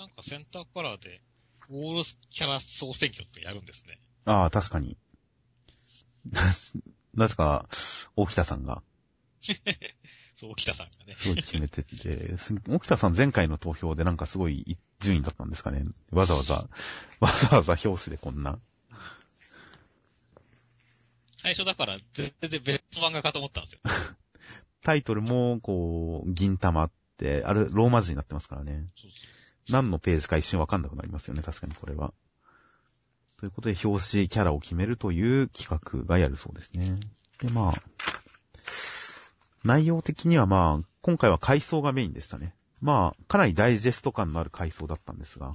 [0.00, 1.22] なんかセンターカラーで、
[1.70, 4.00] ウォールキャラ総選挙ってやるんですね。
[4.24, 4.96] ああ、確かに。
[7.14, 7.66] なぜか、
[8.16, 8.82] 沖田さんが
[10.34, 11.14] そう、北さんがね。
[11.14, 15.84] すごい決めてて、す沖田さん前回の投票でなんかすごい順位だったんですかね。
[16.10, 16.68] わざわざ、
[17.20, 18.58] わざわざ表紙でこんな。
[21.38, 23.80] 最初だから全然別漫画かと思ったんですよ。
[24.82, 28.86] タイトルも、こう、銀玉って、あれ、ローマ字になってますからね。
[28.96, 29.32] そうそう
[29.68, 32.12] 何のページか一瞬わかんなくなりますよね、確かにこれは。
[33.42, 37.00] ということで、表紙キャラを決めるという企画がやるそうですね。
[37.40, 37.72] で、まあ、
[39.64, 42.54] 内容的にはまあ、今回は回想がメインでしたね。
[42.80, 45.54] まあ、かなりダイジェスト感のある回想だったんですが、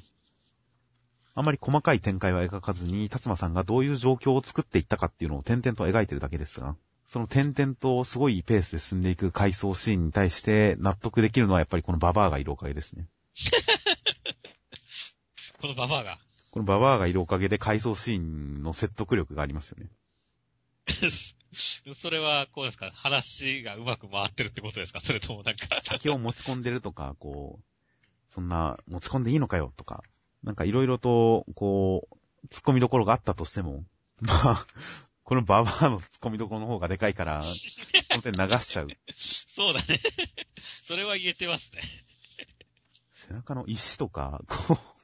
[1.34, 6.76] あまり細かい展開は描かずに、達馬さんがどういう状況を作っていったかっていうのを点々と描いてるだけですが、
[7.08, 13.08] その点々とすごいペースで進んでいく回想シーンに対して納得できるのはやっぱりこのババアがいるおかげですね。
[15.62, 16.27] このババアが？
[16.58, 19.91] このババアがいるおかげで回想シーンの説得力がありますよね。
[21.93, 22.89] それは、こうですか？
[22.96, 25.00] 話がうまく回ってるってことですか？
[25.00, 25.67] それともなんか。
[25.84, 27.63] 酒を持ち込んでるとか、こう、
[28.34, 30.02] そんな持ち込んでいいのかよとか、
[30.41, 33.84] なんかいろいろと、こう、突っ込みどころがあったとしても、
[34.22, 34.65] まあ、
[35.24, 37.43] このババアの突っ込みどころの方がでかいから、
[38.10, 38.88] 本当に流しちゃう。
[39.15, 40.02] そうだね。
[40.88, 41.84] それは言えてますね。
[43.12, 44.97] 背中の石とか、こう、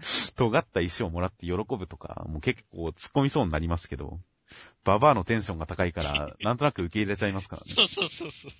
[0.36, 4.20] 尖った石をもらって喜ぶとか、もう結構突っ込みそうになりますけど、
[4.84, 7.72] ババアのテンションが高いから、なんとなく受け入れちゃいますからね。
[7.74, 8.52] そうそうそうそう。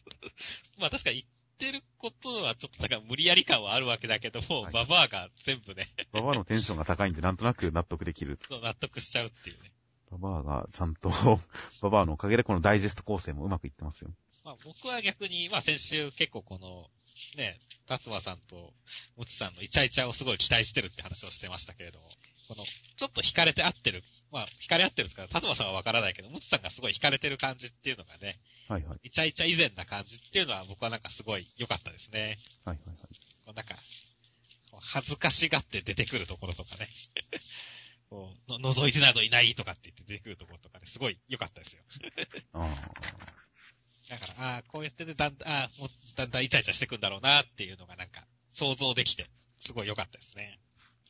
[0.78, 1.26] まあ確かに
[1.58, 8.38] 言ってることはちょっとなんか無理やり感はあるわけだけども、はいババアが全部ね、ババアのテンションが高いんで、なんとなく納得できる。
[8.50, 9.72] 納得しちゃうっていうね。
[10.10, 11.10] ババアがちゃんと、
[11.82, 14.10] ババアのおかげでこのダイジェスト構成もうまくいってますよ。
[14.44, 16.90] まあ僕は逆に、まあ先週結構この、
[17.36, 18.72] ね、達馬さんと
[19.16, 22.06] ムツさんのイチャイチャをすごい期待してるって話をしてましたけれども、
[22.48, 28.98] この、ちょっと惹かれて合ってる、まあ惹かれ合ってるんですから、達馬さんはわからないけど、ムツさんがすごい惹かれてる感じっていうのがね、はいはい。
[29.04, 32.38] イチャイチャ以前な感じっていうのは僕はなんかすごい良かったですね。
[32.64, 32.96] はいはいはい。
[33.44, 33.76] こうなんか、
[34.80, 36.88] 恥ずかしがって出てくるところとかね。
[38.08, 41.82] こうの覗いてなどいないとかって言って出てくるところとかね、すごい良かったですよ。
[42.52, 43.45] ああ。
[44.08, 50.58] だから、ああ、こうやってね、だんだん、ああ、もうだんだんイチャイチャしてくんだろうなっていうのがなんか、想像できて、すごい良かったですね。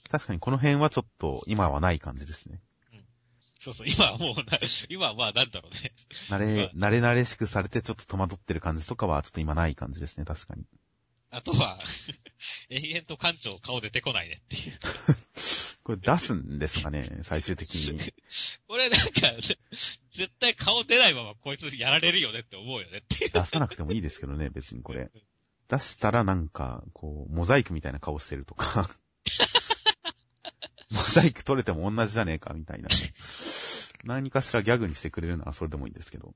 [0.09, 2.61] 確かにこの辺はちょっと今はない感じですね。
[3.59, 5.93] そうそう、今はもうな、今はまあなんだろうね。
[6.29, 10.65] 慣れ、慣れ慣れしくされてちょっと戸惑ってる感じとかはちょっと今ない感じですね、確かに。
[11.31, 11.79] あとは、
[12.71, 14.79] 永遠と館長顔出てこないねっていう。
[15.83, 18.13] これ出すんですかね、最終的に。
[18.69, 19.33] これなんか、
[20.17, 23.31] 絶対顔出ないままこいつやられるよねって思うよねっていう。
[23.31, 25.11] 出さなくてもいいですけどね、別にこれ。
[25.69, 28.89] 出したらなんか、こう、モザイクみたいな顔してるとか。
[30.91, 32.89] モザイク取れても同じじゃねえか、みたいな。
[34.05, 36.35] 何かしらギャグにしてくれるならそれでもいいんですけど。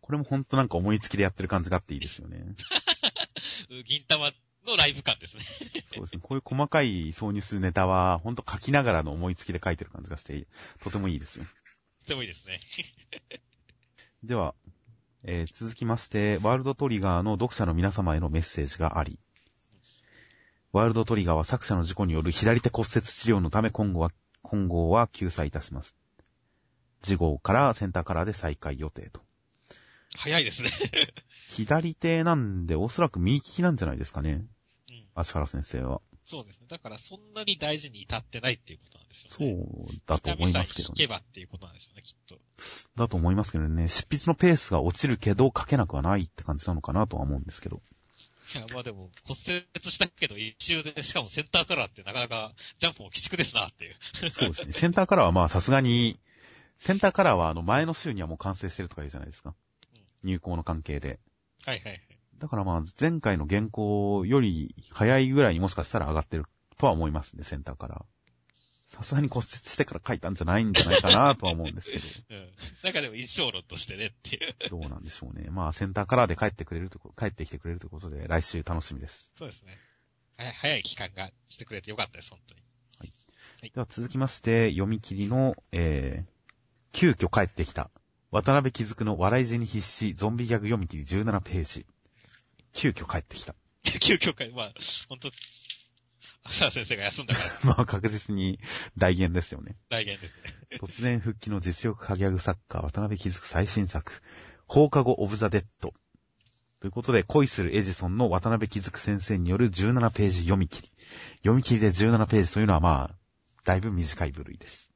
[0.00, 2.44] これもほんとなんか思いつきでやってる感じがあっていいですよね。
[3.86, 4.32] 銀玉
[4.66, 5.44] のライブ感ですね。
[5.92, 6.20] そうですね。
[6.20, 10.46] こういう細かい挿入するネタは、ほんと書きながらの思いつきで書いてる感じがして、
[10.82, 11.44] とてもいいですよ。
[12.06, 12.60] とてもいいですね。
[14.22, 14.54] では、
[15.24, 19.18] えー続きまして、ワールドトリガーの読者の皆様へのメッセージがあり、
[20.70, 25.96] ワールドトリガーは作者の事故による左手骨折治療のため今後は、今後は救済いたします。
[27.02, 29.20] 次号からセンターカラーで再開予定と。
[30.14, 30.70] 早いですね。
[31.50, 34.44] 左手なんでおそらく右利きなんじゃないですかね。
[34.90, 35.06] うん。
[35.16, 36.00] 足原先生は。
[36.26, 36.66] そうですね。
[36.68, 40.94] だからそんなに大事に至ってないっていうことなんでしょそうだと思いますけどね。
[40.98, 42.38] 引けばっていうことなんでしょうね、きっと。
[42.96, 43.88] だと思いますけどね。
[43.88, 47.80] 執筆のペースが落ちるけど書けなくはないって感じなのかなとは思うんですけど。
[48.54, 49.38] いや、まあでも、骨
[49.74, 53.94] 折したけど一周で、しかもセンターカラーってなかなかジャンプも鬼畜ですなっていう。
[54.32, 54.72] そうですね。
[54.72, 56.18] センターカラーはまあさすがに、
[56.78, 59.54] センターカラーはあの前の週にはもう完成してるとか言うじゃないですか。
[60.24, 61.20] 入稿の関係で。
[61.64, 62.05] はいはいはい。
[62.38, 66.44] だからまあ前回の原稿より早いぐらいにもしかしたら上がってる
[66.78, 68.04] とは思いますね、センターカラー。
[68.86, 71.98] さすがに骨折してから書いたんじゃないんじゃないかなとは思うんですけ
[72.34, 72.52] うん。
[72.84, 74.54] なんかでも印象論としてねっていう。
[74.70, 75.48] ど、どうなんでしょうね。
[75.50, 79.30] まあセンターカラーで帰ってくれるとこ、帰ってきてくれるということで来週楽しみです。
[79.36, 79.76] そうですね。
[80.36, 82.62] 早い早い期間がしてくれてよかったです、本当に。
[83.62, 86.26] では続きまして、読み切りの、えー、
[86.92, 87.90] 急遽帰ってきた。
[88.30, 91.86] 渡辺気づくの笑い死に必死、ゾンビギャグ読み切り17ページ。
[92.76, 93.54] 急遽帰ってきた。
[94.00, 94.74] 急遽会、まあ、
[95.08, 95.30] 本当
[96.44, 98.60] 芦原先生が休んだから まあ確実に
[98.96, 99.76] 大言ですよね。
[99.88, 100.78] 大言ですね。
[100.78, 104.22] 突然復帰の実力派ギャグ作家、渡辺気づく最新作、
[104.66, 105.94] 放課後オブザ・デッド。
[106.80, 110.92] ということで、恋するエジソンの渡辺気づく先生による17ページ読み切り。
[111.38, 113.16] 読み切りで17ページというのはまあ、
[113.64, 114.90] だいぶ短い部類です。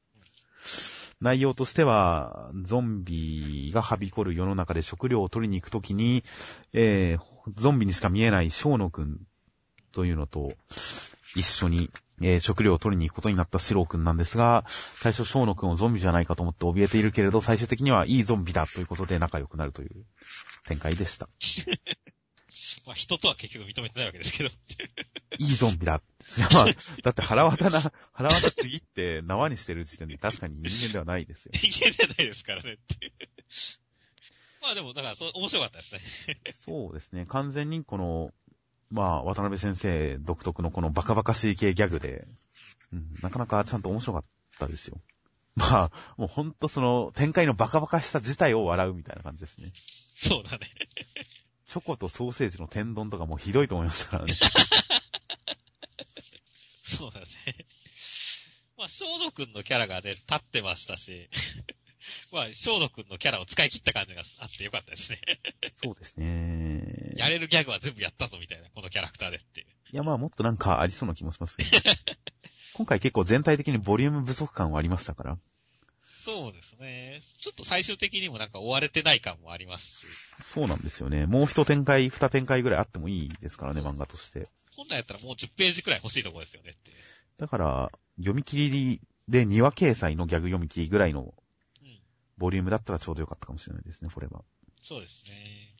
[1.19, 6.23] 内容としては、ゾンビがはびこる世の中で食料を取りに行くときに、
[6.73, 9.19] えー、ゾンビにしか見えないショーノ君
[9.91, 10.53] というのと、
[11.35, 11.89] 一緒に、
[12.21, 20.05] えー食料を取りに行くことになったシロー君なんですが、最初ショーノ君をゾンビじゃないかと思って怯えているけれど、最終的にはいいゾンビだということで仲良くなるという
[20.67, 21.29] 展開でした。
[22.85, 24.49] まあ、人とは結局認めてないわけですけど。
[25.37, 26.01] いいゾンビだ。
[26.19, 26.65] それは
[27.03, 31.51] だって腹渡な、腹渡ちぎって縄にしてる時点で確かに人間ではないですよ。
[31.57, 33.13] 人間じゃないですからねって
[34.71, 36.01] あでも、だから、そう、面白かったですね。
[36.51, 37.25] そうですね。
[37.25, 38.31] 完全にこの、
[38.89, 42.25] まあ、渡辺先生独特のこのバカバカしい系ギャグで、
[42.91, 44.23] うん、なかなかちゃんと面白かっ
[44.59, 44.97] たですよ。
[45.55, 49.73] まあ、もうほんとその、展開のバカバカしさ自体を笑うみたいな感じですね。
[50.15, 50.69] そうだね。
[51.65, 54.35] チョコとソーセージの天丼とかもうひどいと思いましたからね。
[56.83, 57.25] そうだね。
[58.77, 61.29] まあ、ショード君のキャラがね、立ってましたし、
[62.31, 65.19] まあ、ショード君のキャラを使い切った感じがあってよかったですね。
[65.75, 67.13] そうですね。
[67.17, 71.69] やれるギャグは全部やったぞみたいな、このキャラクターでっていや、まあもっとなんかありそうな気もしますけど。
[72.73, 75.37] 今回結構全体的にボリューム不足感はありましたから。
[76.01, 77.21] そうですね。
[77.39, 80.07] ちょっと最終的にもなんか追われてない感もありますし。
[80.41, 81.25] そうなんですよね。
[81.25, 84.47] もう一展開、二展開ぐらいあってもいいですからね、漫画として。
[84.71, 86.91] 本来やったらもう10ページくらい欲しいところですよねって。
[87.37, 91.33] だから、読み切りで2話掲載のギャグ読み切りぐらいのうん。
[92.41, 94.43] ボリュームだったらちょうどよかったかもしれないですね、これは。
[94.81, 95.75] そうですね。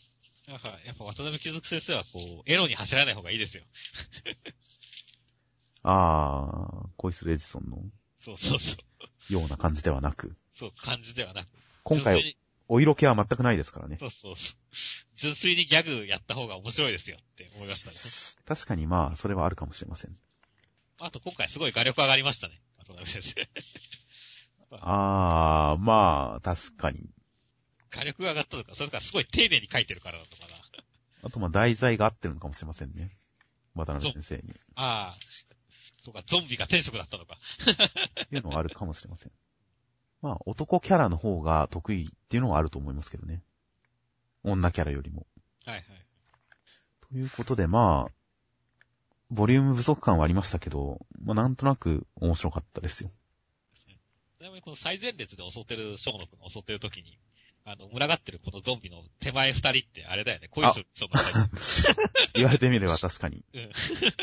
[0.48, 3.64] なんか、やっぱ渡辺貴族先生はこう、エロに走らない方がいいですよ。
[5.82, 7.84] あー、恋するエジソンの？
[8.20, 8.76] そうそうそ
[9.30, 9.34] う。
[9.34, 11.50] ような感じではなく、そう、感じではなく。
[11.82, 13.98] 今回、お色気は全くないですからね。
[14.00, 14.56] そうそうそう。
[15.16, 17.96] 純粋にギャグやった方が面白いですよって思いましたね。
[18.46, 20.16] 確かにまあ、それはあるかもしれません。
[21.00, 22.62] あと今回すごい画力上がりましたね。
[22.78, 23.50] 渡辺先生。
[24.80, 27.10] あー、まあ、確かに。
[27.90, 30.56] 画力が上がったとか、それとかすごい丁寧に書いてるからだとかな。
[31.24, 33.18] あとまあ、題材が合ってるのかもしれませんね。
[33.76, 34.54] 渡辺先生に。
[34.76, 36.04] ああ。
[36.04, 37.38] とか、ゾンビが天職だったのか。
[38.32, 39.32] いうのはあるかもしれません。
[40.22, 43.44] まあ、男キャラの方が得意っていうのはあると思いますけどね。
[44.44, 45.28] 女キャラよりも。
[45.66, 45.84] はいはい。
[47.12, 48.12] ということで、まあ、
[49.30, 53.12] ボリューム不足感はありましたけど、まあ、なんとなく面白かったですよ。
[54.42, 57.20] ちなみにこの最前列で襲ってる小野くんが襲ってる時に、
[57.64, 60.48] あの、群がってるこのゾンビの手前二人ってあれだよね。
[60.50, 61.12] 恋する、その
[62.34, 63.46] 言われてみれば確かに。
[63.54, 63.70] うん。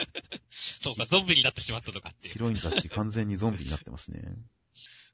[0.50, 2.32] そうか、ゾンビになってしまったとかっていう。
[2.32, 4.24] ヒロインたち完全にゾンビになってますね。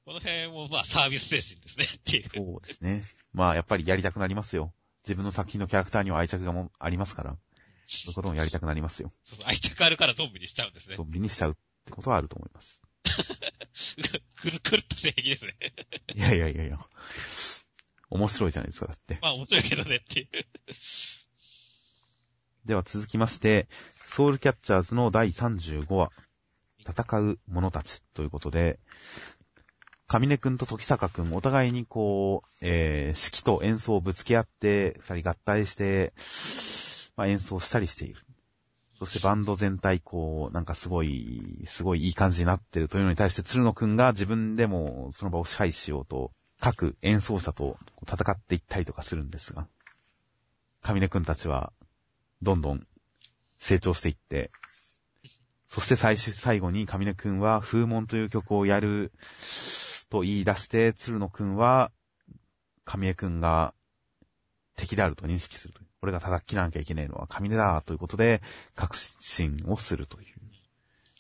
[0.07, 2.31] この辺もまあサービス精神ですねっていう。
[2.31, 3.05] そうですね。
[3.35, 4.73] まあ、やっぱりやりたくなりますよ。
[5.05, 7.37] 自分の作品のキャラクターには愛着がもありますから、
[7.87, 9.13] そういうこともやりたくなりますよ。
[9.25, 11.05] そうそう愛着あるからゾンビにしちゃうんですねゾ。
[11.05, 12.81] ンビにしちゃうってことはあると思います。
[14.41, 15.57] くるくるっと正義ですね。
[16.15, 16.79] いやいやいやいや。
[18.11, 19.19] 面白いじゃないですか、だって。
[19.21, 20.29] まあ面白いけどねっていう。
[22.65, 23.69] では続きまして、
[24.07, 26.11] ソウルキャッチャーズの第35話、
[26.87, 28.79] 戦う者たちということで、
[30.07, 36.13] 上根くんと時坂くん、お互いにこう、えー、指揮と演奏をぶつけ合って、二人合体して、
[37.17, 38.21] まあ、演奏したりしている。
[38.99, 46.31] そしてバンド全体、こう、なんかすごい、すごいいい感じになってるというのに対して、鶴野くんが自分でもその場を支配しようと、
[46.61, 49.67] 各演奏者と戦っていったりとかするんですが、
[50.83, 51.73] 上根くんたちは、
[52.43, 52.87] どんどん
[53.59, 54.51] 成長していって、
[55.69, 59.13] そして最終、最後に上根くんは風門という曲をやる
[60.09, 61.91] と言い出して、鶴野くんは
[62.85, 63.75] 上根くんが
[64.77, 65.84] 敵であると認識すると。
[66.05, 68.43] 俺が叩き切らなきゃいけないのは上根だということで、
[68.77, 70.25] 確信をするとい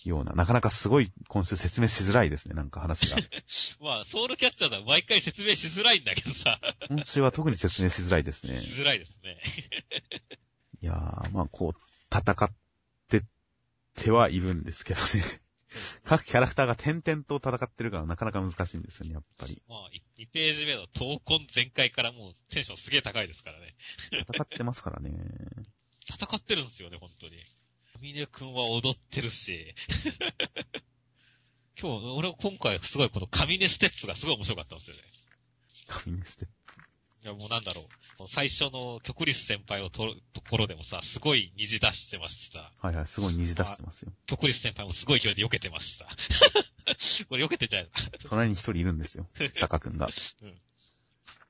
[0.04, 3.16] うような、なかなかすごい今週説明しづらいですね、なんか話が。
[3.80, 6.60] まあ、ソウルキャッチャーだ毎回説明しづらいんだけどさ。
[6.88, 8.60] 今週は特に説明しづらいですね。
[8.60, 9.40] しづらいですね。
[10.82, 11.80] いやー、まあこう、
[12.14, 12.50] 戦っ
[13.08, 13.22] てっ
[13.94, 15.06] てはいるんですけどね。
[16.04, 19.62] 各キャラクターが点々と戦ってるからなかなか難しいんですよね、やっぱり。
[19.68, 23.74] まあ、2ページ目の闘魂全開からもうテンションすげえ高いですからね。
[24.10, 25.10] 戦ってますからね。
[26.08, 27.36] 戦ってるんですよね、本当に。
[28.00, 29.74] ミネ君は踊ってるし。
[31.80, 35.02] 今日、俺今回すごいこのカミネステップがすごい面白かったんですよね。
[35.88, 36.46] 神ネステ
[37.24, 37.86] いやもうなんだろ
[38.20, 38.28] う。
[38.28, 44.12] 最初の極立先輩を取るところでもさ、すごい虹出してますしさ、はいはい、すごい虹出してますよ。
[44.26, 46.06] 極立先輩もすごい勢いで避けてますしさ。
[47.30, 47.90] これ避けてちゃう。
[48.28, 49.26] 隣に一人いるんですよ。
[49.56, 50.10] 坂くんが。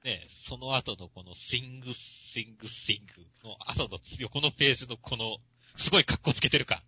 [0.04, 3.06] ねその後のこのシング、シング、シン
[3.42, 5.38] グの後の横のページのこの、
[5.76, 6.78] すごい格好つけてる感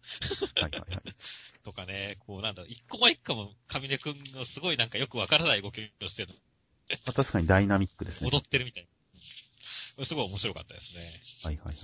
[0.61, 1.03] はいはいはい。
[1.65, 6.35] とかね、こうなんだろう、一個も一個も上根くんがすごいなんかよくわからない動きをしてるの、
[7.05, 8.31] まあ、確かにダイナミックですね。
[8.33, 8.89] 踊ってるみたい
[9.99, 10.05] な。
[10.05, 11.01] すごい面白かったですね。
[11.43, 11.77] はいはいはい。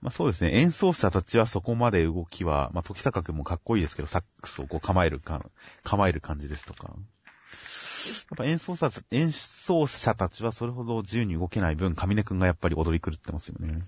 [0.00, 5.44] まあそうですね、演奏者たちはそこまで動きは、まあ時坂くんもかっこいいですけど、サックスをこう構えるか、
[5.82, 6.88] 構える感じですとか。
[6.88, 13.82] やっぱ演奏者、演奏者たちはそれほど自由に動けない分、上根くんがやっぱり踊り狂ってますよね。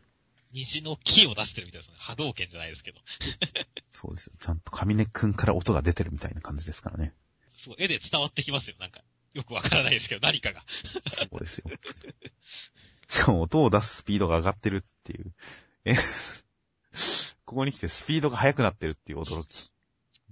[0.53, 1.97] 虹の木を出してるみたいですね。
[1.99, 2.99] 波動拳じゃないですけど。
[3.93, 4.33] そうですよ。
[4.41, 7.15] ちゃんと上根くんから音が出てるみたいな感じですからね。
[7.57, 8.77] すごい絵で伝わってきますよ。
[8.79, 9.03] なんか、
[9.39, 10.65] よくわからないですけど、何かが。
[11.09, 11.71] そうですよ。
[13.09, 15.33] しかも音を出すスピードが上がってるっていう。
[15.85, 15.95] え、
[17.45, 19.73] ここに来てスピードが速くなってるっていう驚き。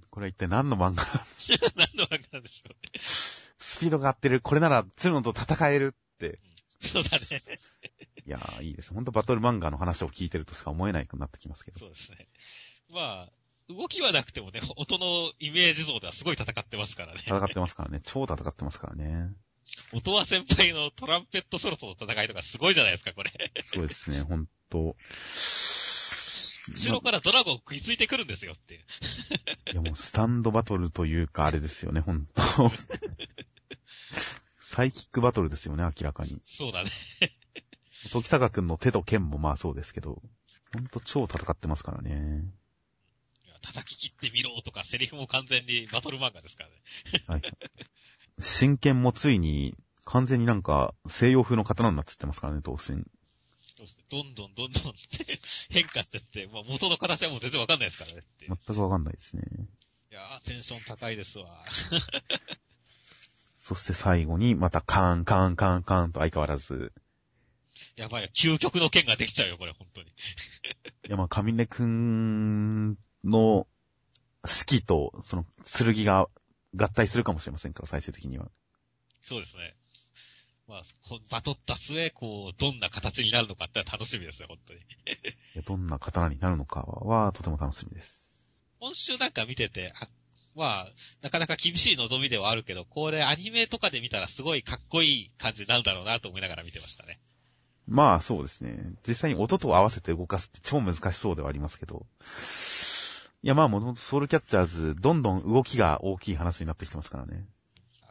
[0.09, 1.03] これは一体何の漫画？
[1.75, 2.99] 何の漫画なんでしょうね。
[2.99, 4.41] スピードが上がってる。
[4.41, 6.39] これなら鶴野と戦えるって。
[6.81, 7.41] そうだね。
[8.25, 8.93] いやー、いいです。
[8.93, 11.79] ほんとバトル漫画の話を聞いてるとしか思えないくなってきますけど。
[11.79, 12.27] そうですね。
[12.89, 13.31] まあ、
[13.69, 17.21] 動きはなくてもね、 音のイメージ像ではすごい戦ってますからね。
[17.25, 18.01] 戦ってますからね。
[18.03, 19.33] 超戦ってますからね。
[19.93, 23.31] 音羽先輩のトランペットソロとの戦いとかすごいじゃないですか、これ。
[23.61, 24.95] そうですね、ほんと。
[26.69, 28.81] 後ろからドラゴン食いついてくるんですよっていう。
[29.73, 32.41] いやもうスタンドバトルというかあれですよね、ほんと。
[34.57, 36.39] サイキックバトルですよね、明らかに。
[36.41, 36.91] そうだね。
[38.11, 40.21] 時坂くんの手と剣もまあそうですけど、
[40.73, 42.43] ほんと超戦ってますからね。
[43.61, 47.23] 叩き切ってみろとか、セリフも完全にバトル漫画ですからね。
[47.27, 47.41] はい。
[48.39, 53.03] 真剣もついに、完全になんか西洋風の刀になってってますからね、闘神。
[53.77, 54.05] そうですね。
[54.09, 54.93] どんどんどんどん
[55.69, 58.23] 変化してって、まあ元の形はもう全然わかんないですからね。
[58.47, 59.43] 全くわかんないですね。
[60.11, 61.63] いやー、テンション高いですわ。
[63.59, 66.93] そして最後にまたカーンカーンカーンカーンと相変わらず、
[67.95, 68.29] やばいよ。
[68.33, 70.07] 究極の剣ができちゃうよ、これ、本当に。
[70.07, 70.11] い
[71.09, 73.67] やまあ、上根くんの
[74.43, 76.27] 指揮とその剣が
[76.75, 78.49] 合体するかもしれませんから、最終的には。
[79.25, 79.75] そうですね。
[80.67, 80.81] まあ、
[81.29, 84.79] バトった末、こう、どんな形になるのかって楽しみですね、本当に。
[85.65, 88.27] どんな刀になるのかはとても楽しみです。
[88.79, 90.09] 今週なんか見てて、あ
[90.55, 97.19] まあ、なかなか厳しい望みではあるけど、これアニメとかで見たらすごいかっこいい感じになるだろうなと思いながら見てましたね。
[97.87, 98.75] まあそうですね。
[99.07, 102.05] 実際に音と合わせて動かすって超難しそうではありますけど。
[103.47, 107.45] いやまあもともとソウルキャッチャーズ、どんどん動きが大きい話になってきてますからね。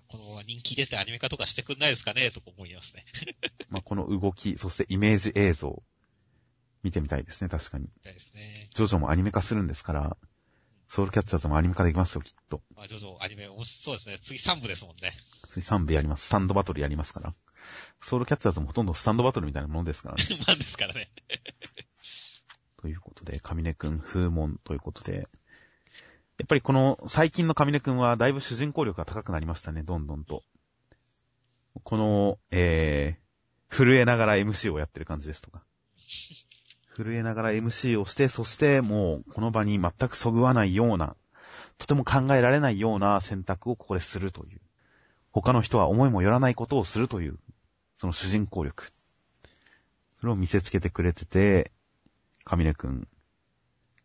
[0.09, 2.31] このまま人気出てアニメ化とかしてくんないですかね？
[2.31, 3.05] とか思いますね。
[3.69, 5.83] まあこの動き、そしてイメージ映像、
[6.83, 7.85] 見てみたいですね、確かに。
[7.85, 8.71] みたいですね。
[8.75, 10.17] ジョジョもアニメ化するんですから、
[10.89, 12.63] ソウルキャッチャーズもアニメ化できますよ、きっと。
[12.75, 14.19] まあ、ジョジョアニメ面白そうですね。
[14.25, 15.13] 次3部ですもんね。
[15.51, 16.29] 次3部やります。
[16.29, 17.35] スタンドバトルやりますから。
[18.01, 20.25] ソウルキャッチャーズもほとんどスタンドバトルみたいなものですからね。
[20.49, 21.11] なんですからね。
[22.81, 25.29] ということで、上根くん風門ということで、
[26.39, 30.43] やっぱりこの最近の上根くんはだいぶ主人公力が高くなりましたね、どんどんと。
[31.83, 35.63] この、えー、震えながら MC をやってる感じですとか。
[36.97, 41.17] 震えながら MC をして、そしてもうこの場に全くそぐわないような、
[41.79, 44.61] とても考えられないような選択をここでするという。
[45.31, 47.39] 他の人は思いもよらないことをするという、
[47.95, 48.91] その主人公力。
[50.17, 51.73] それを見せつけてくれてて、
[52.47, 53.09] 上根くん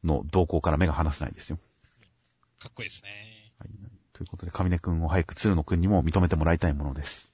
[0.03, 1.59] の動向から目が離せないですよ。
[2.59, 3.53] かっこいいですね。
[3.59, 3.69] はい、
[4.13, 7.30] ということで、上根くんを早く鶴野くんにも認めてもらいたいものです。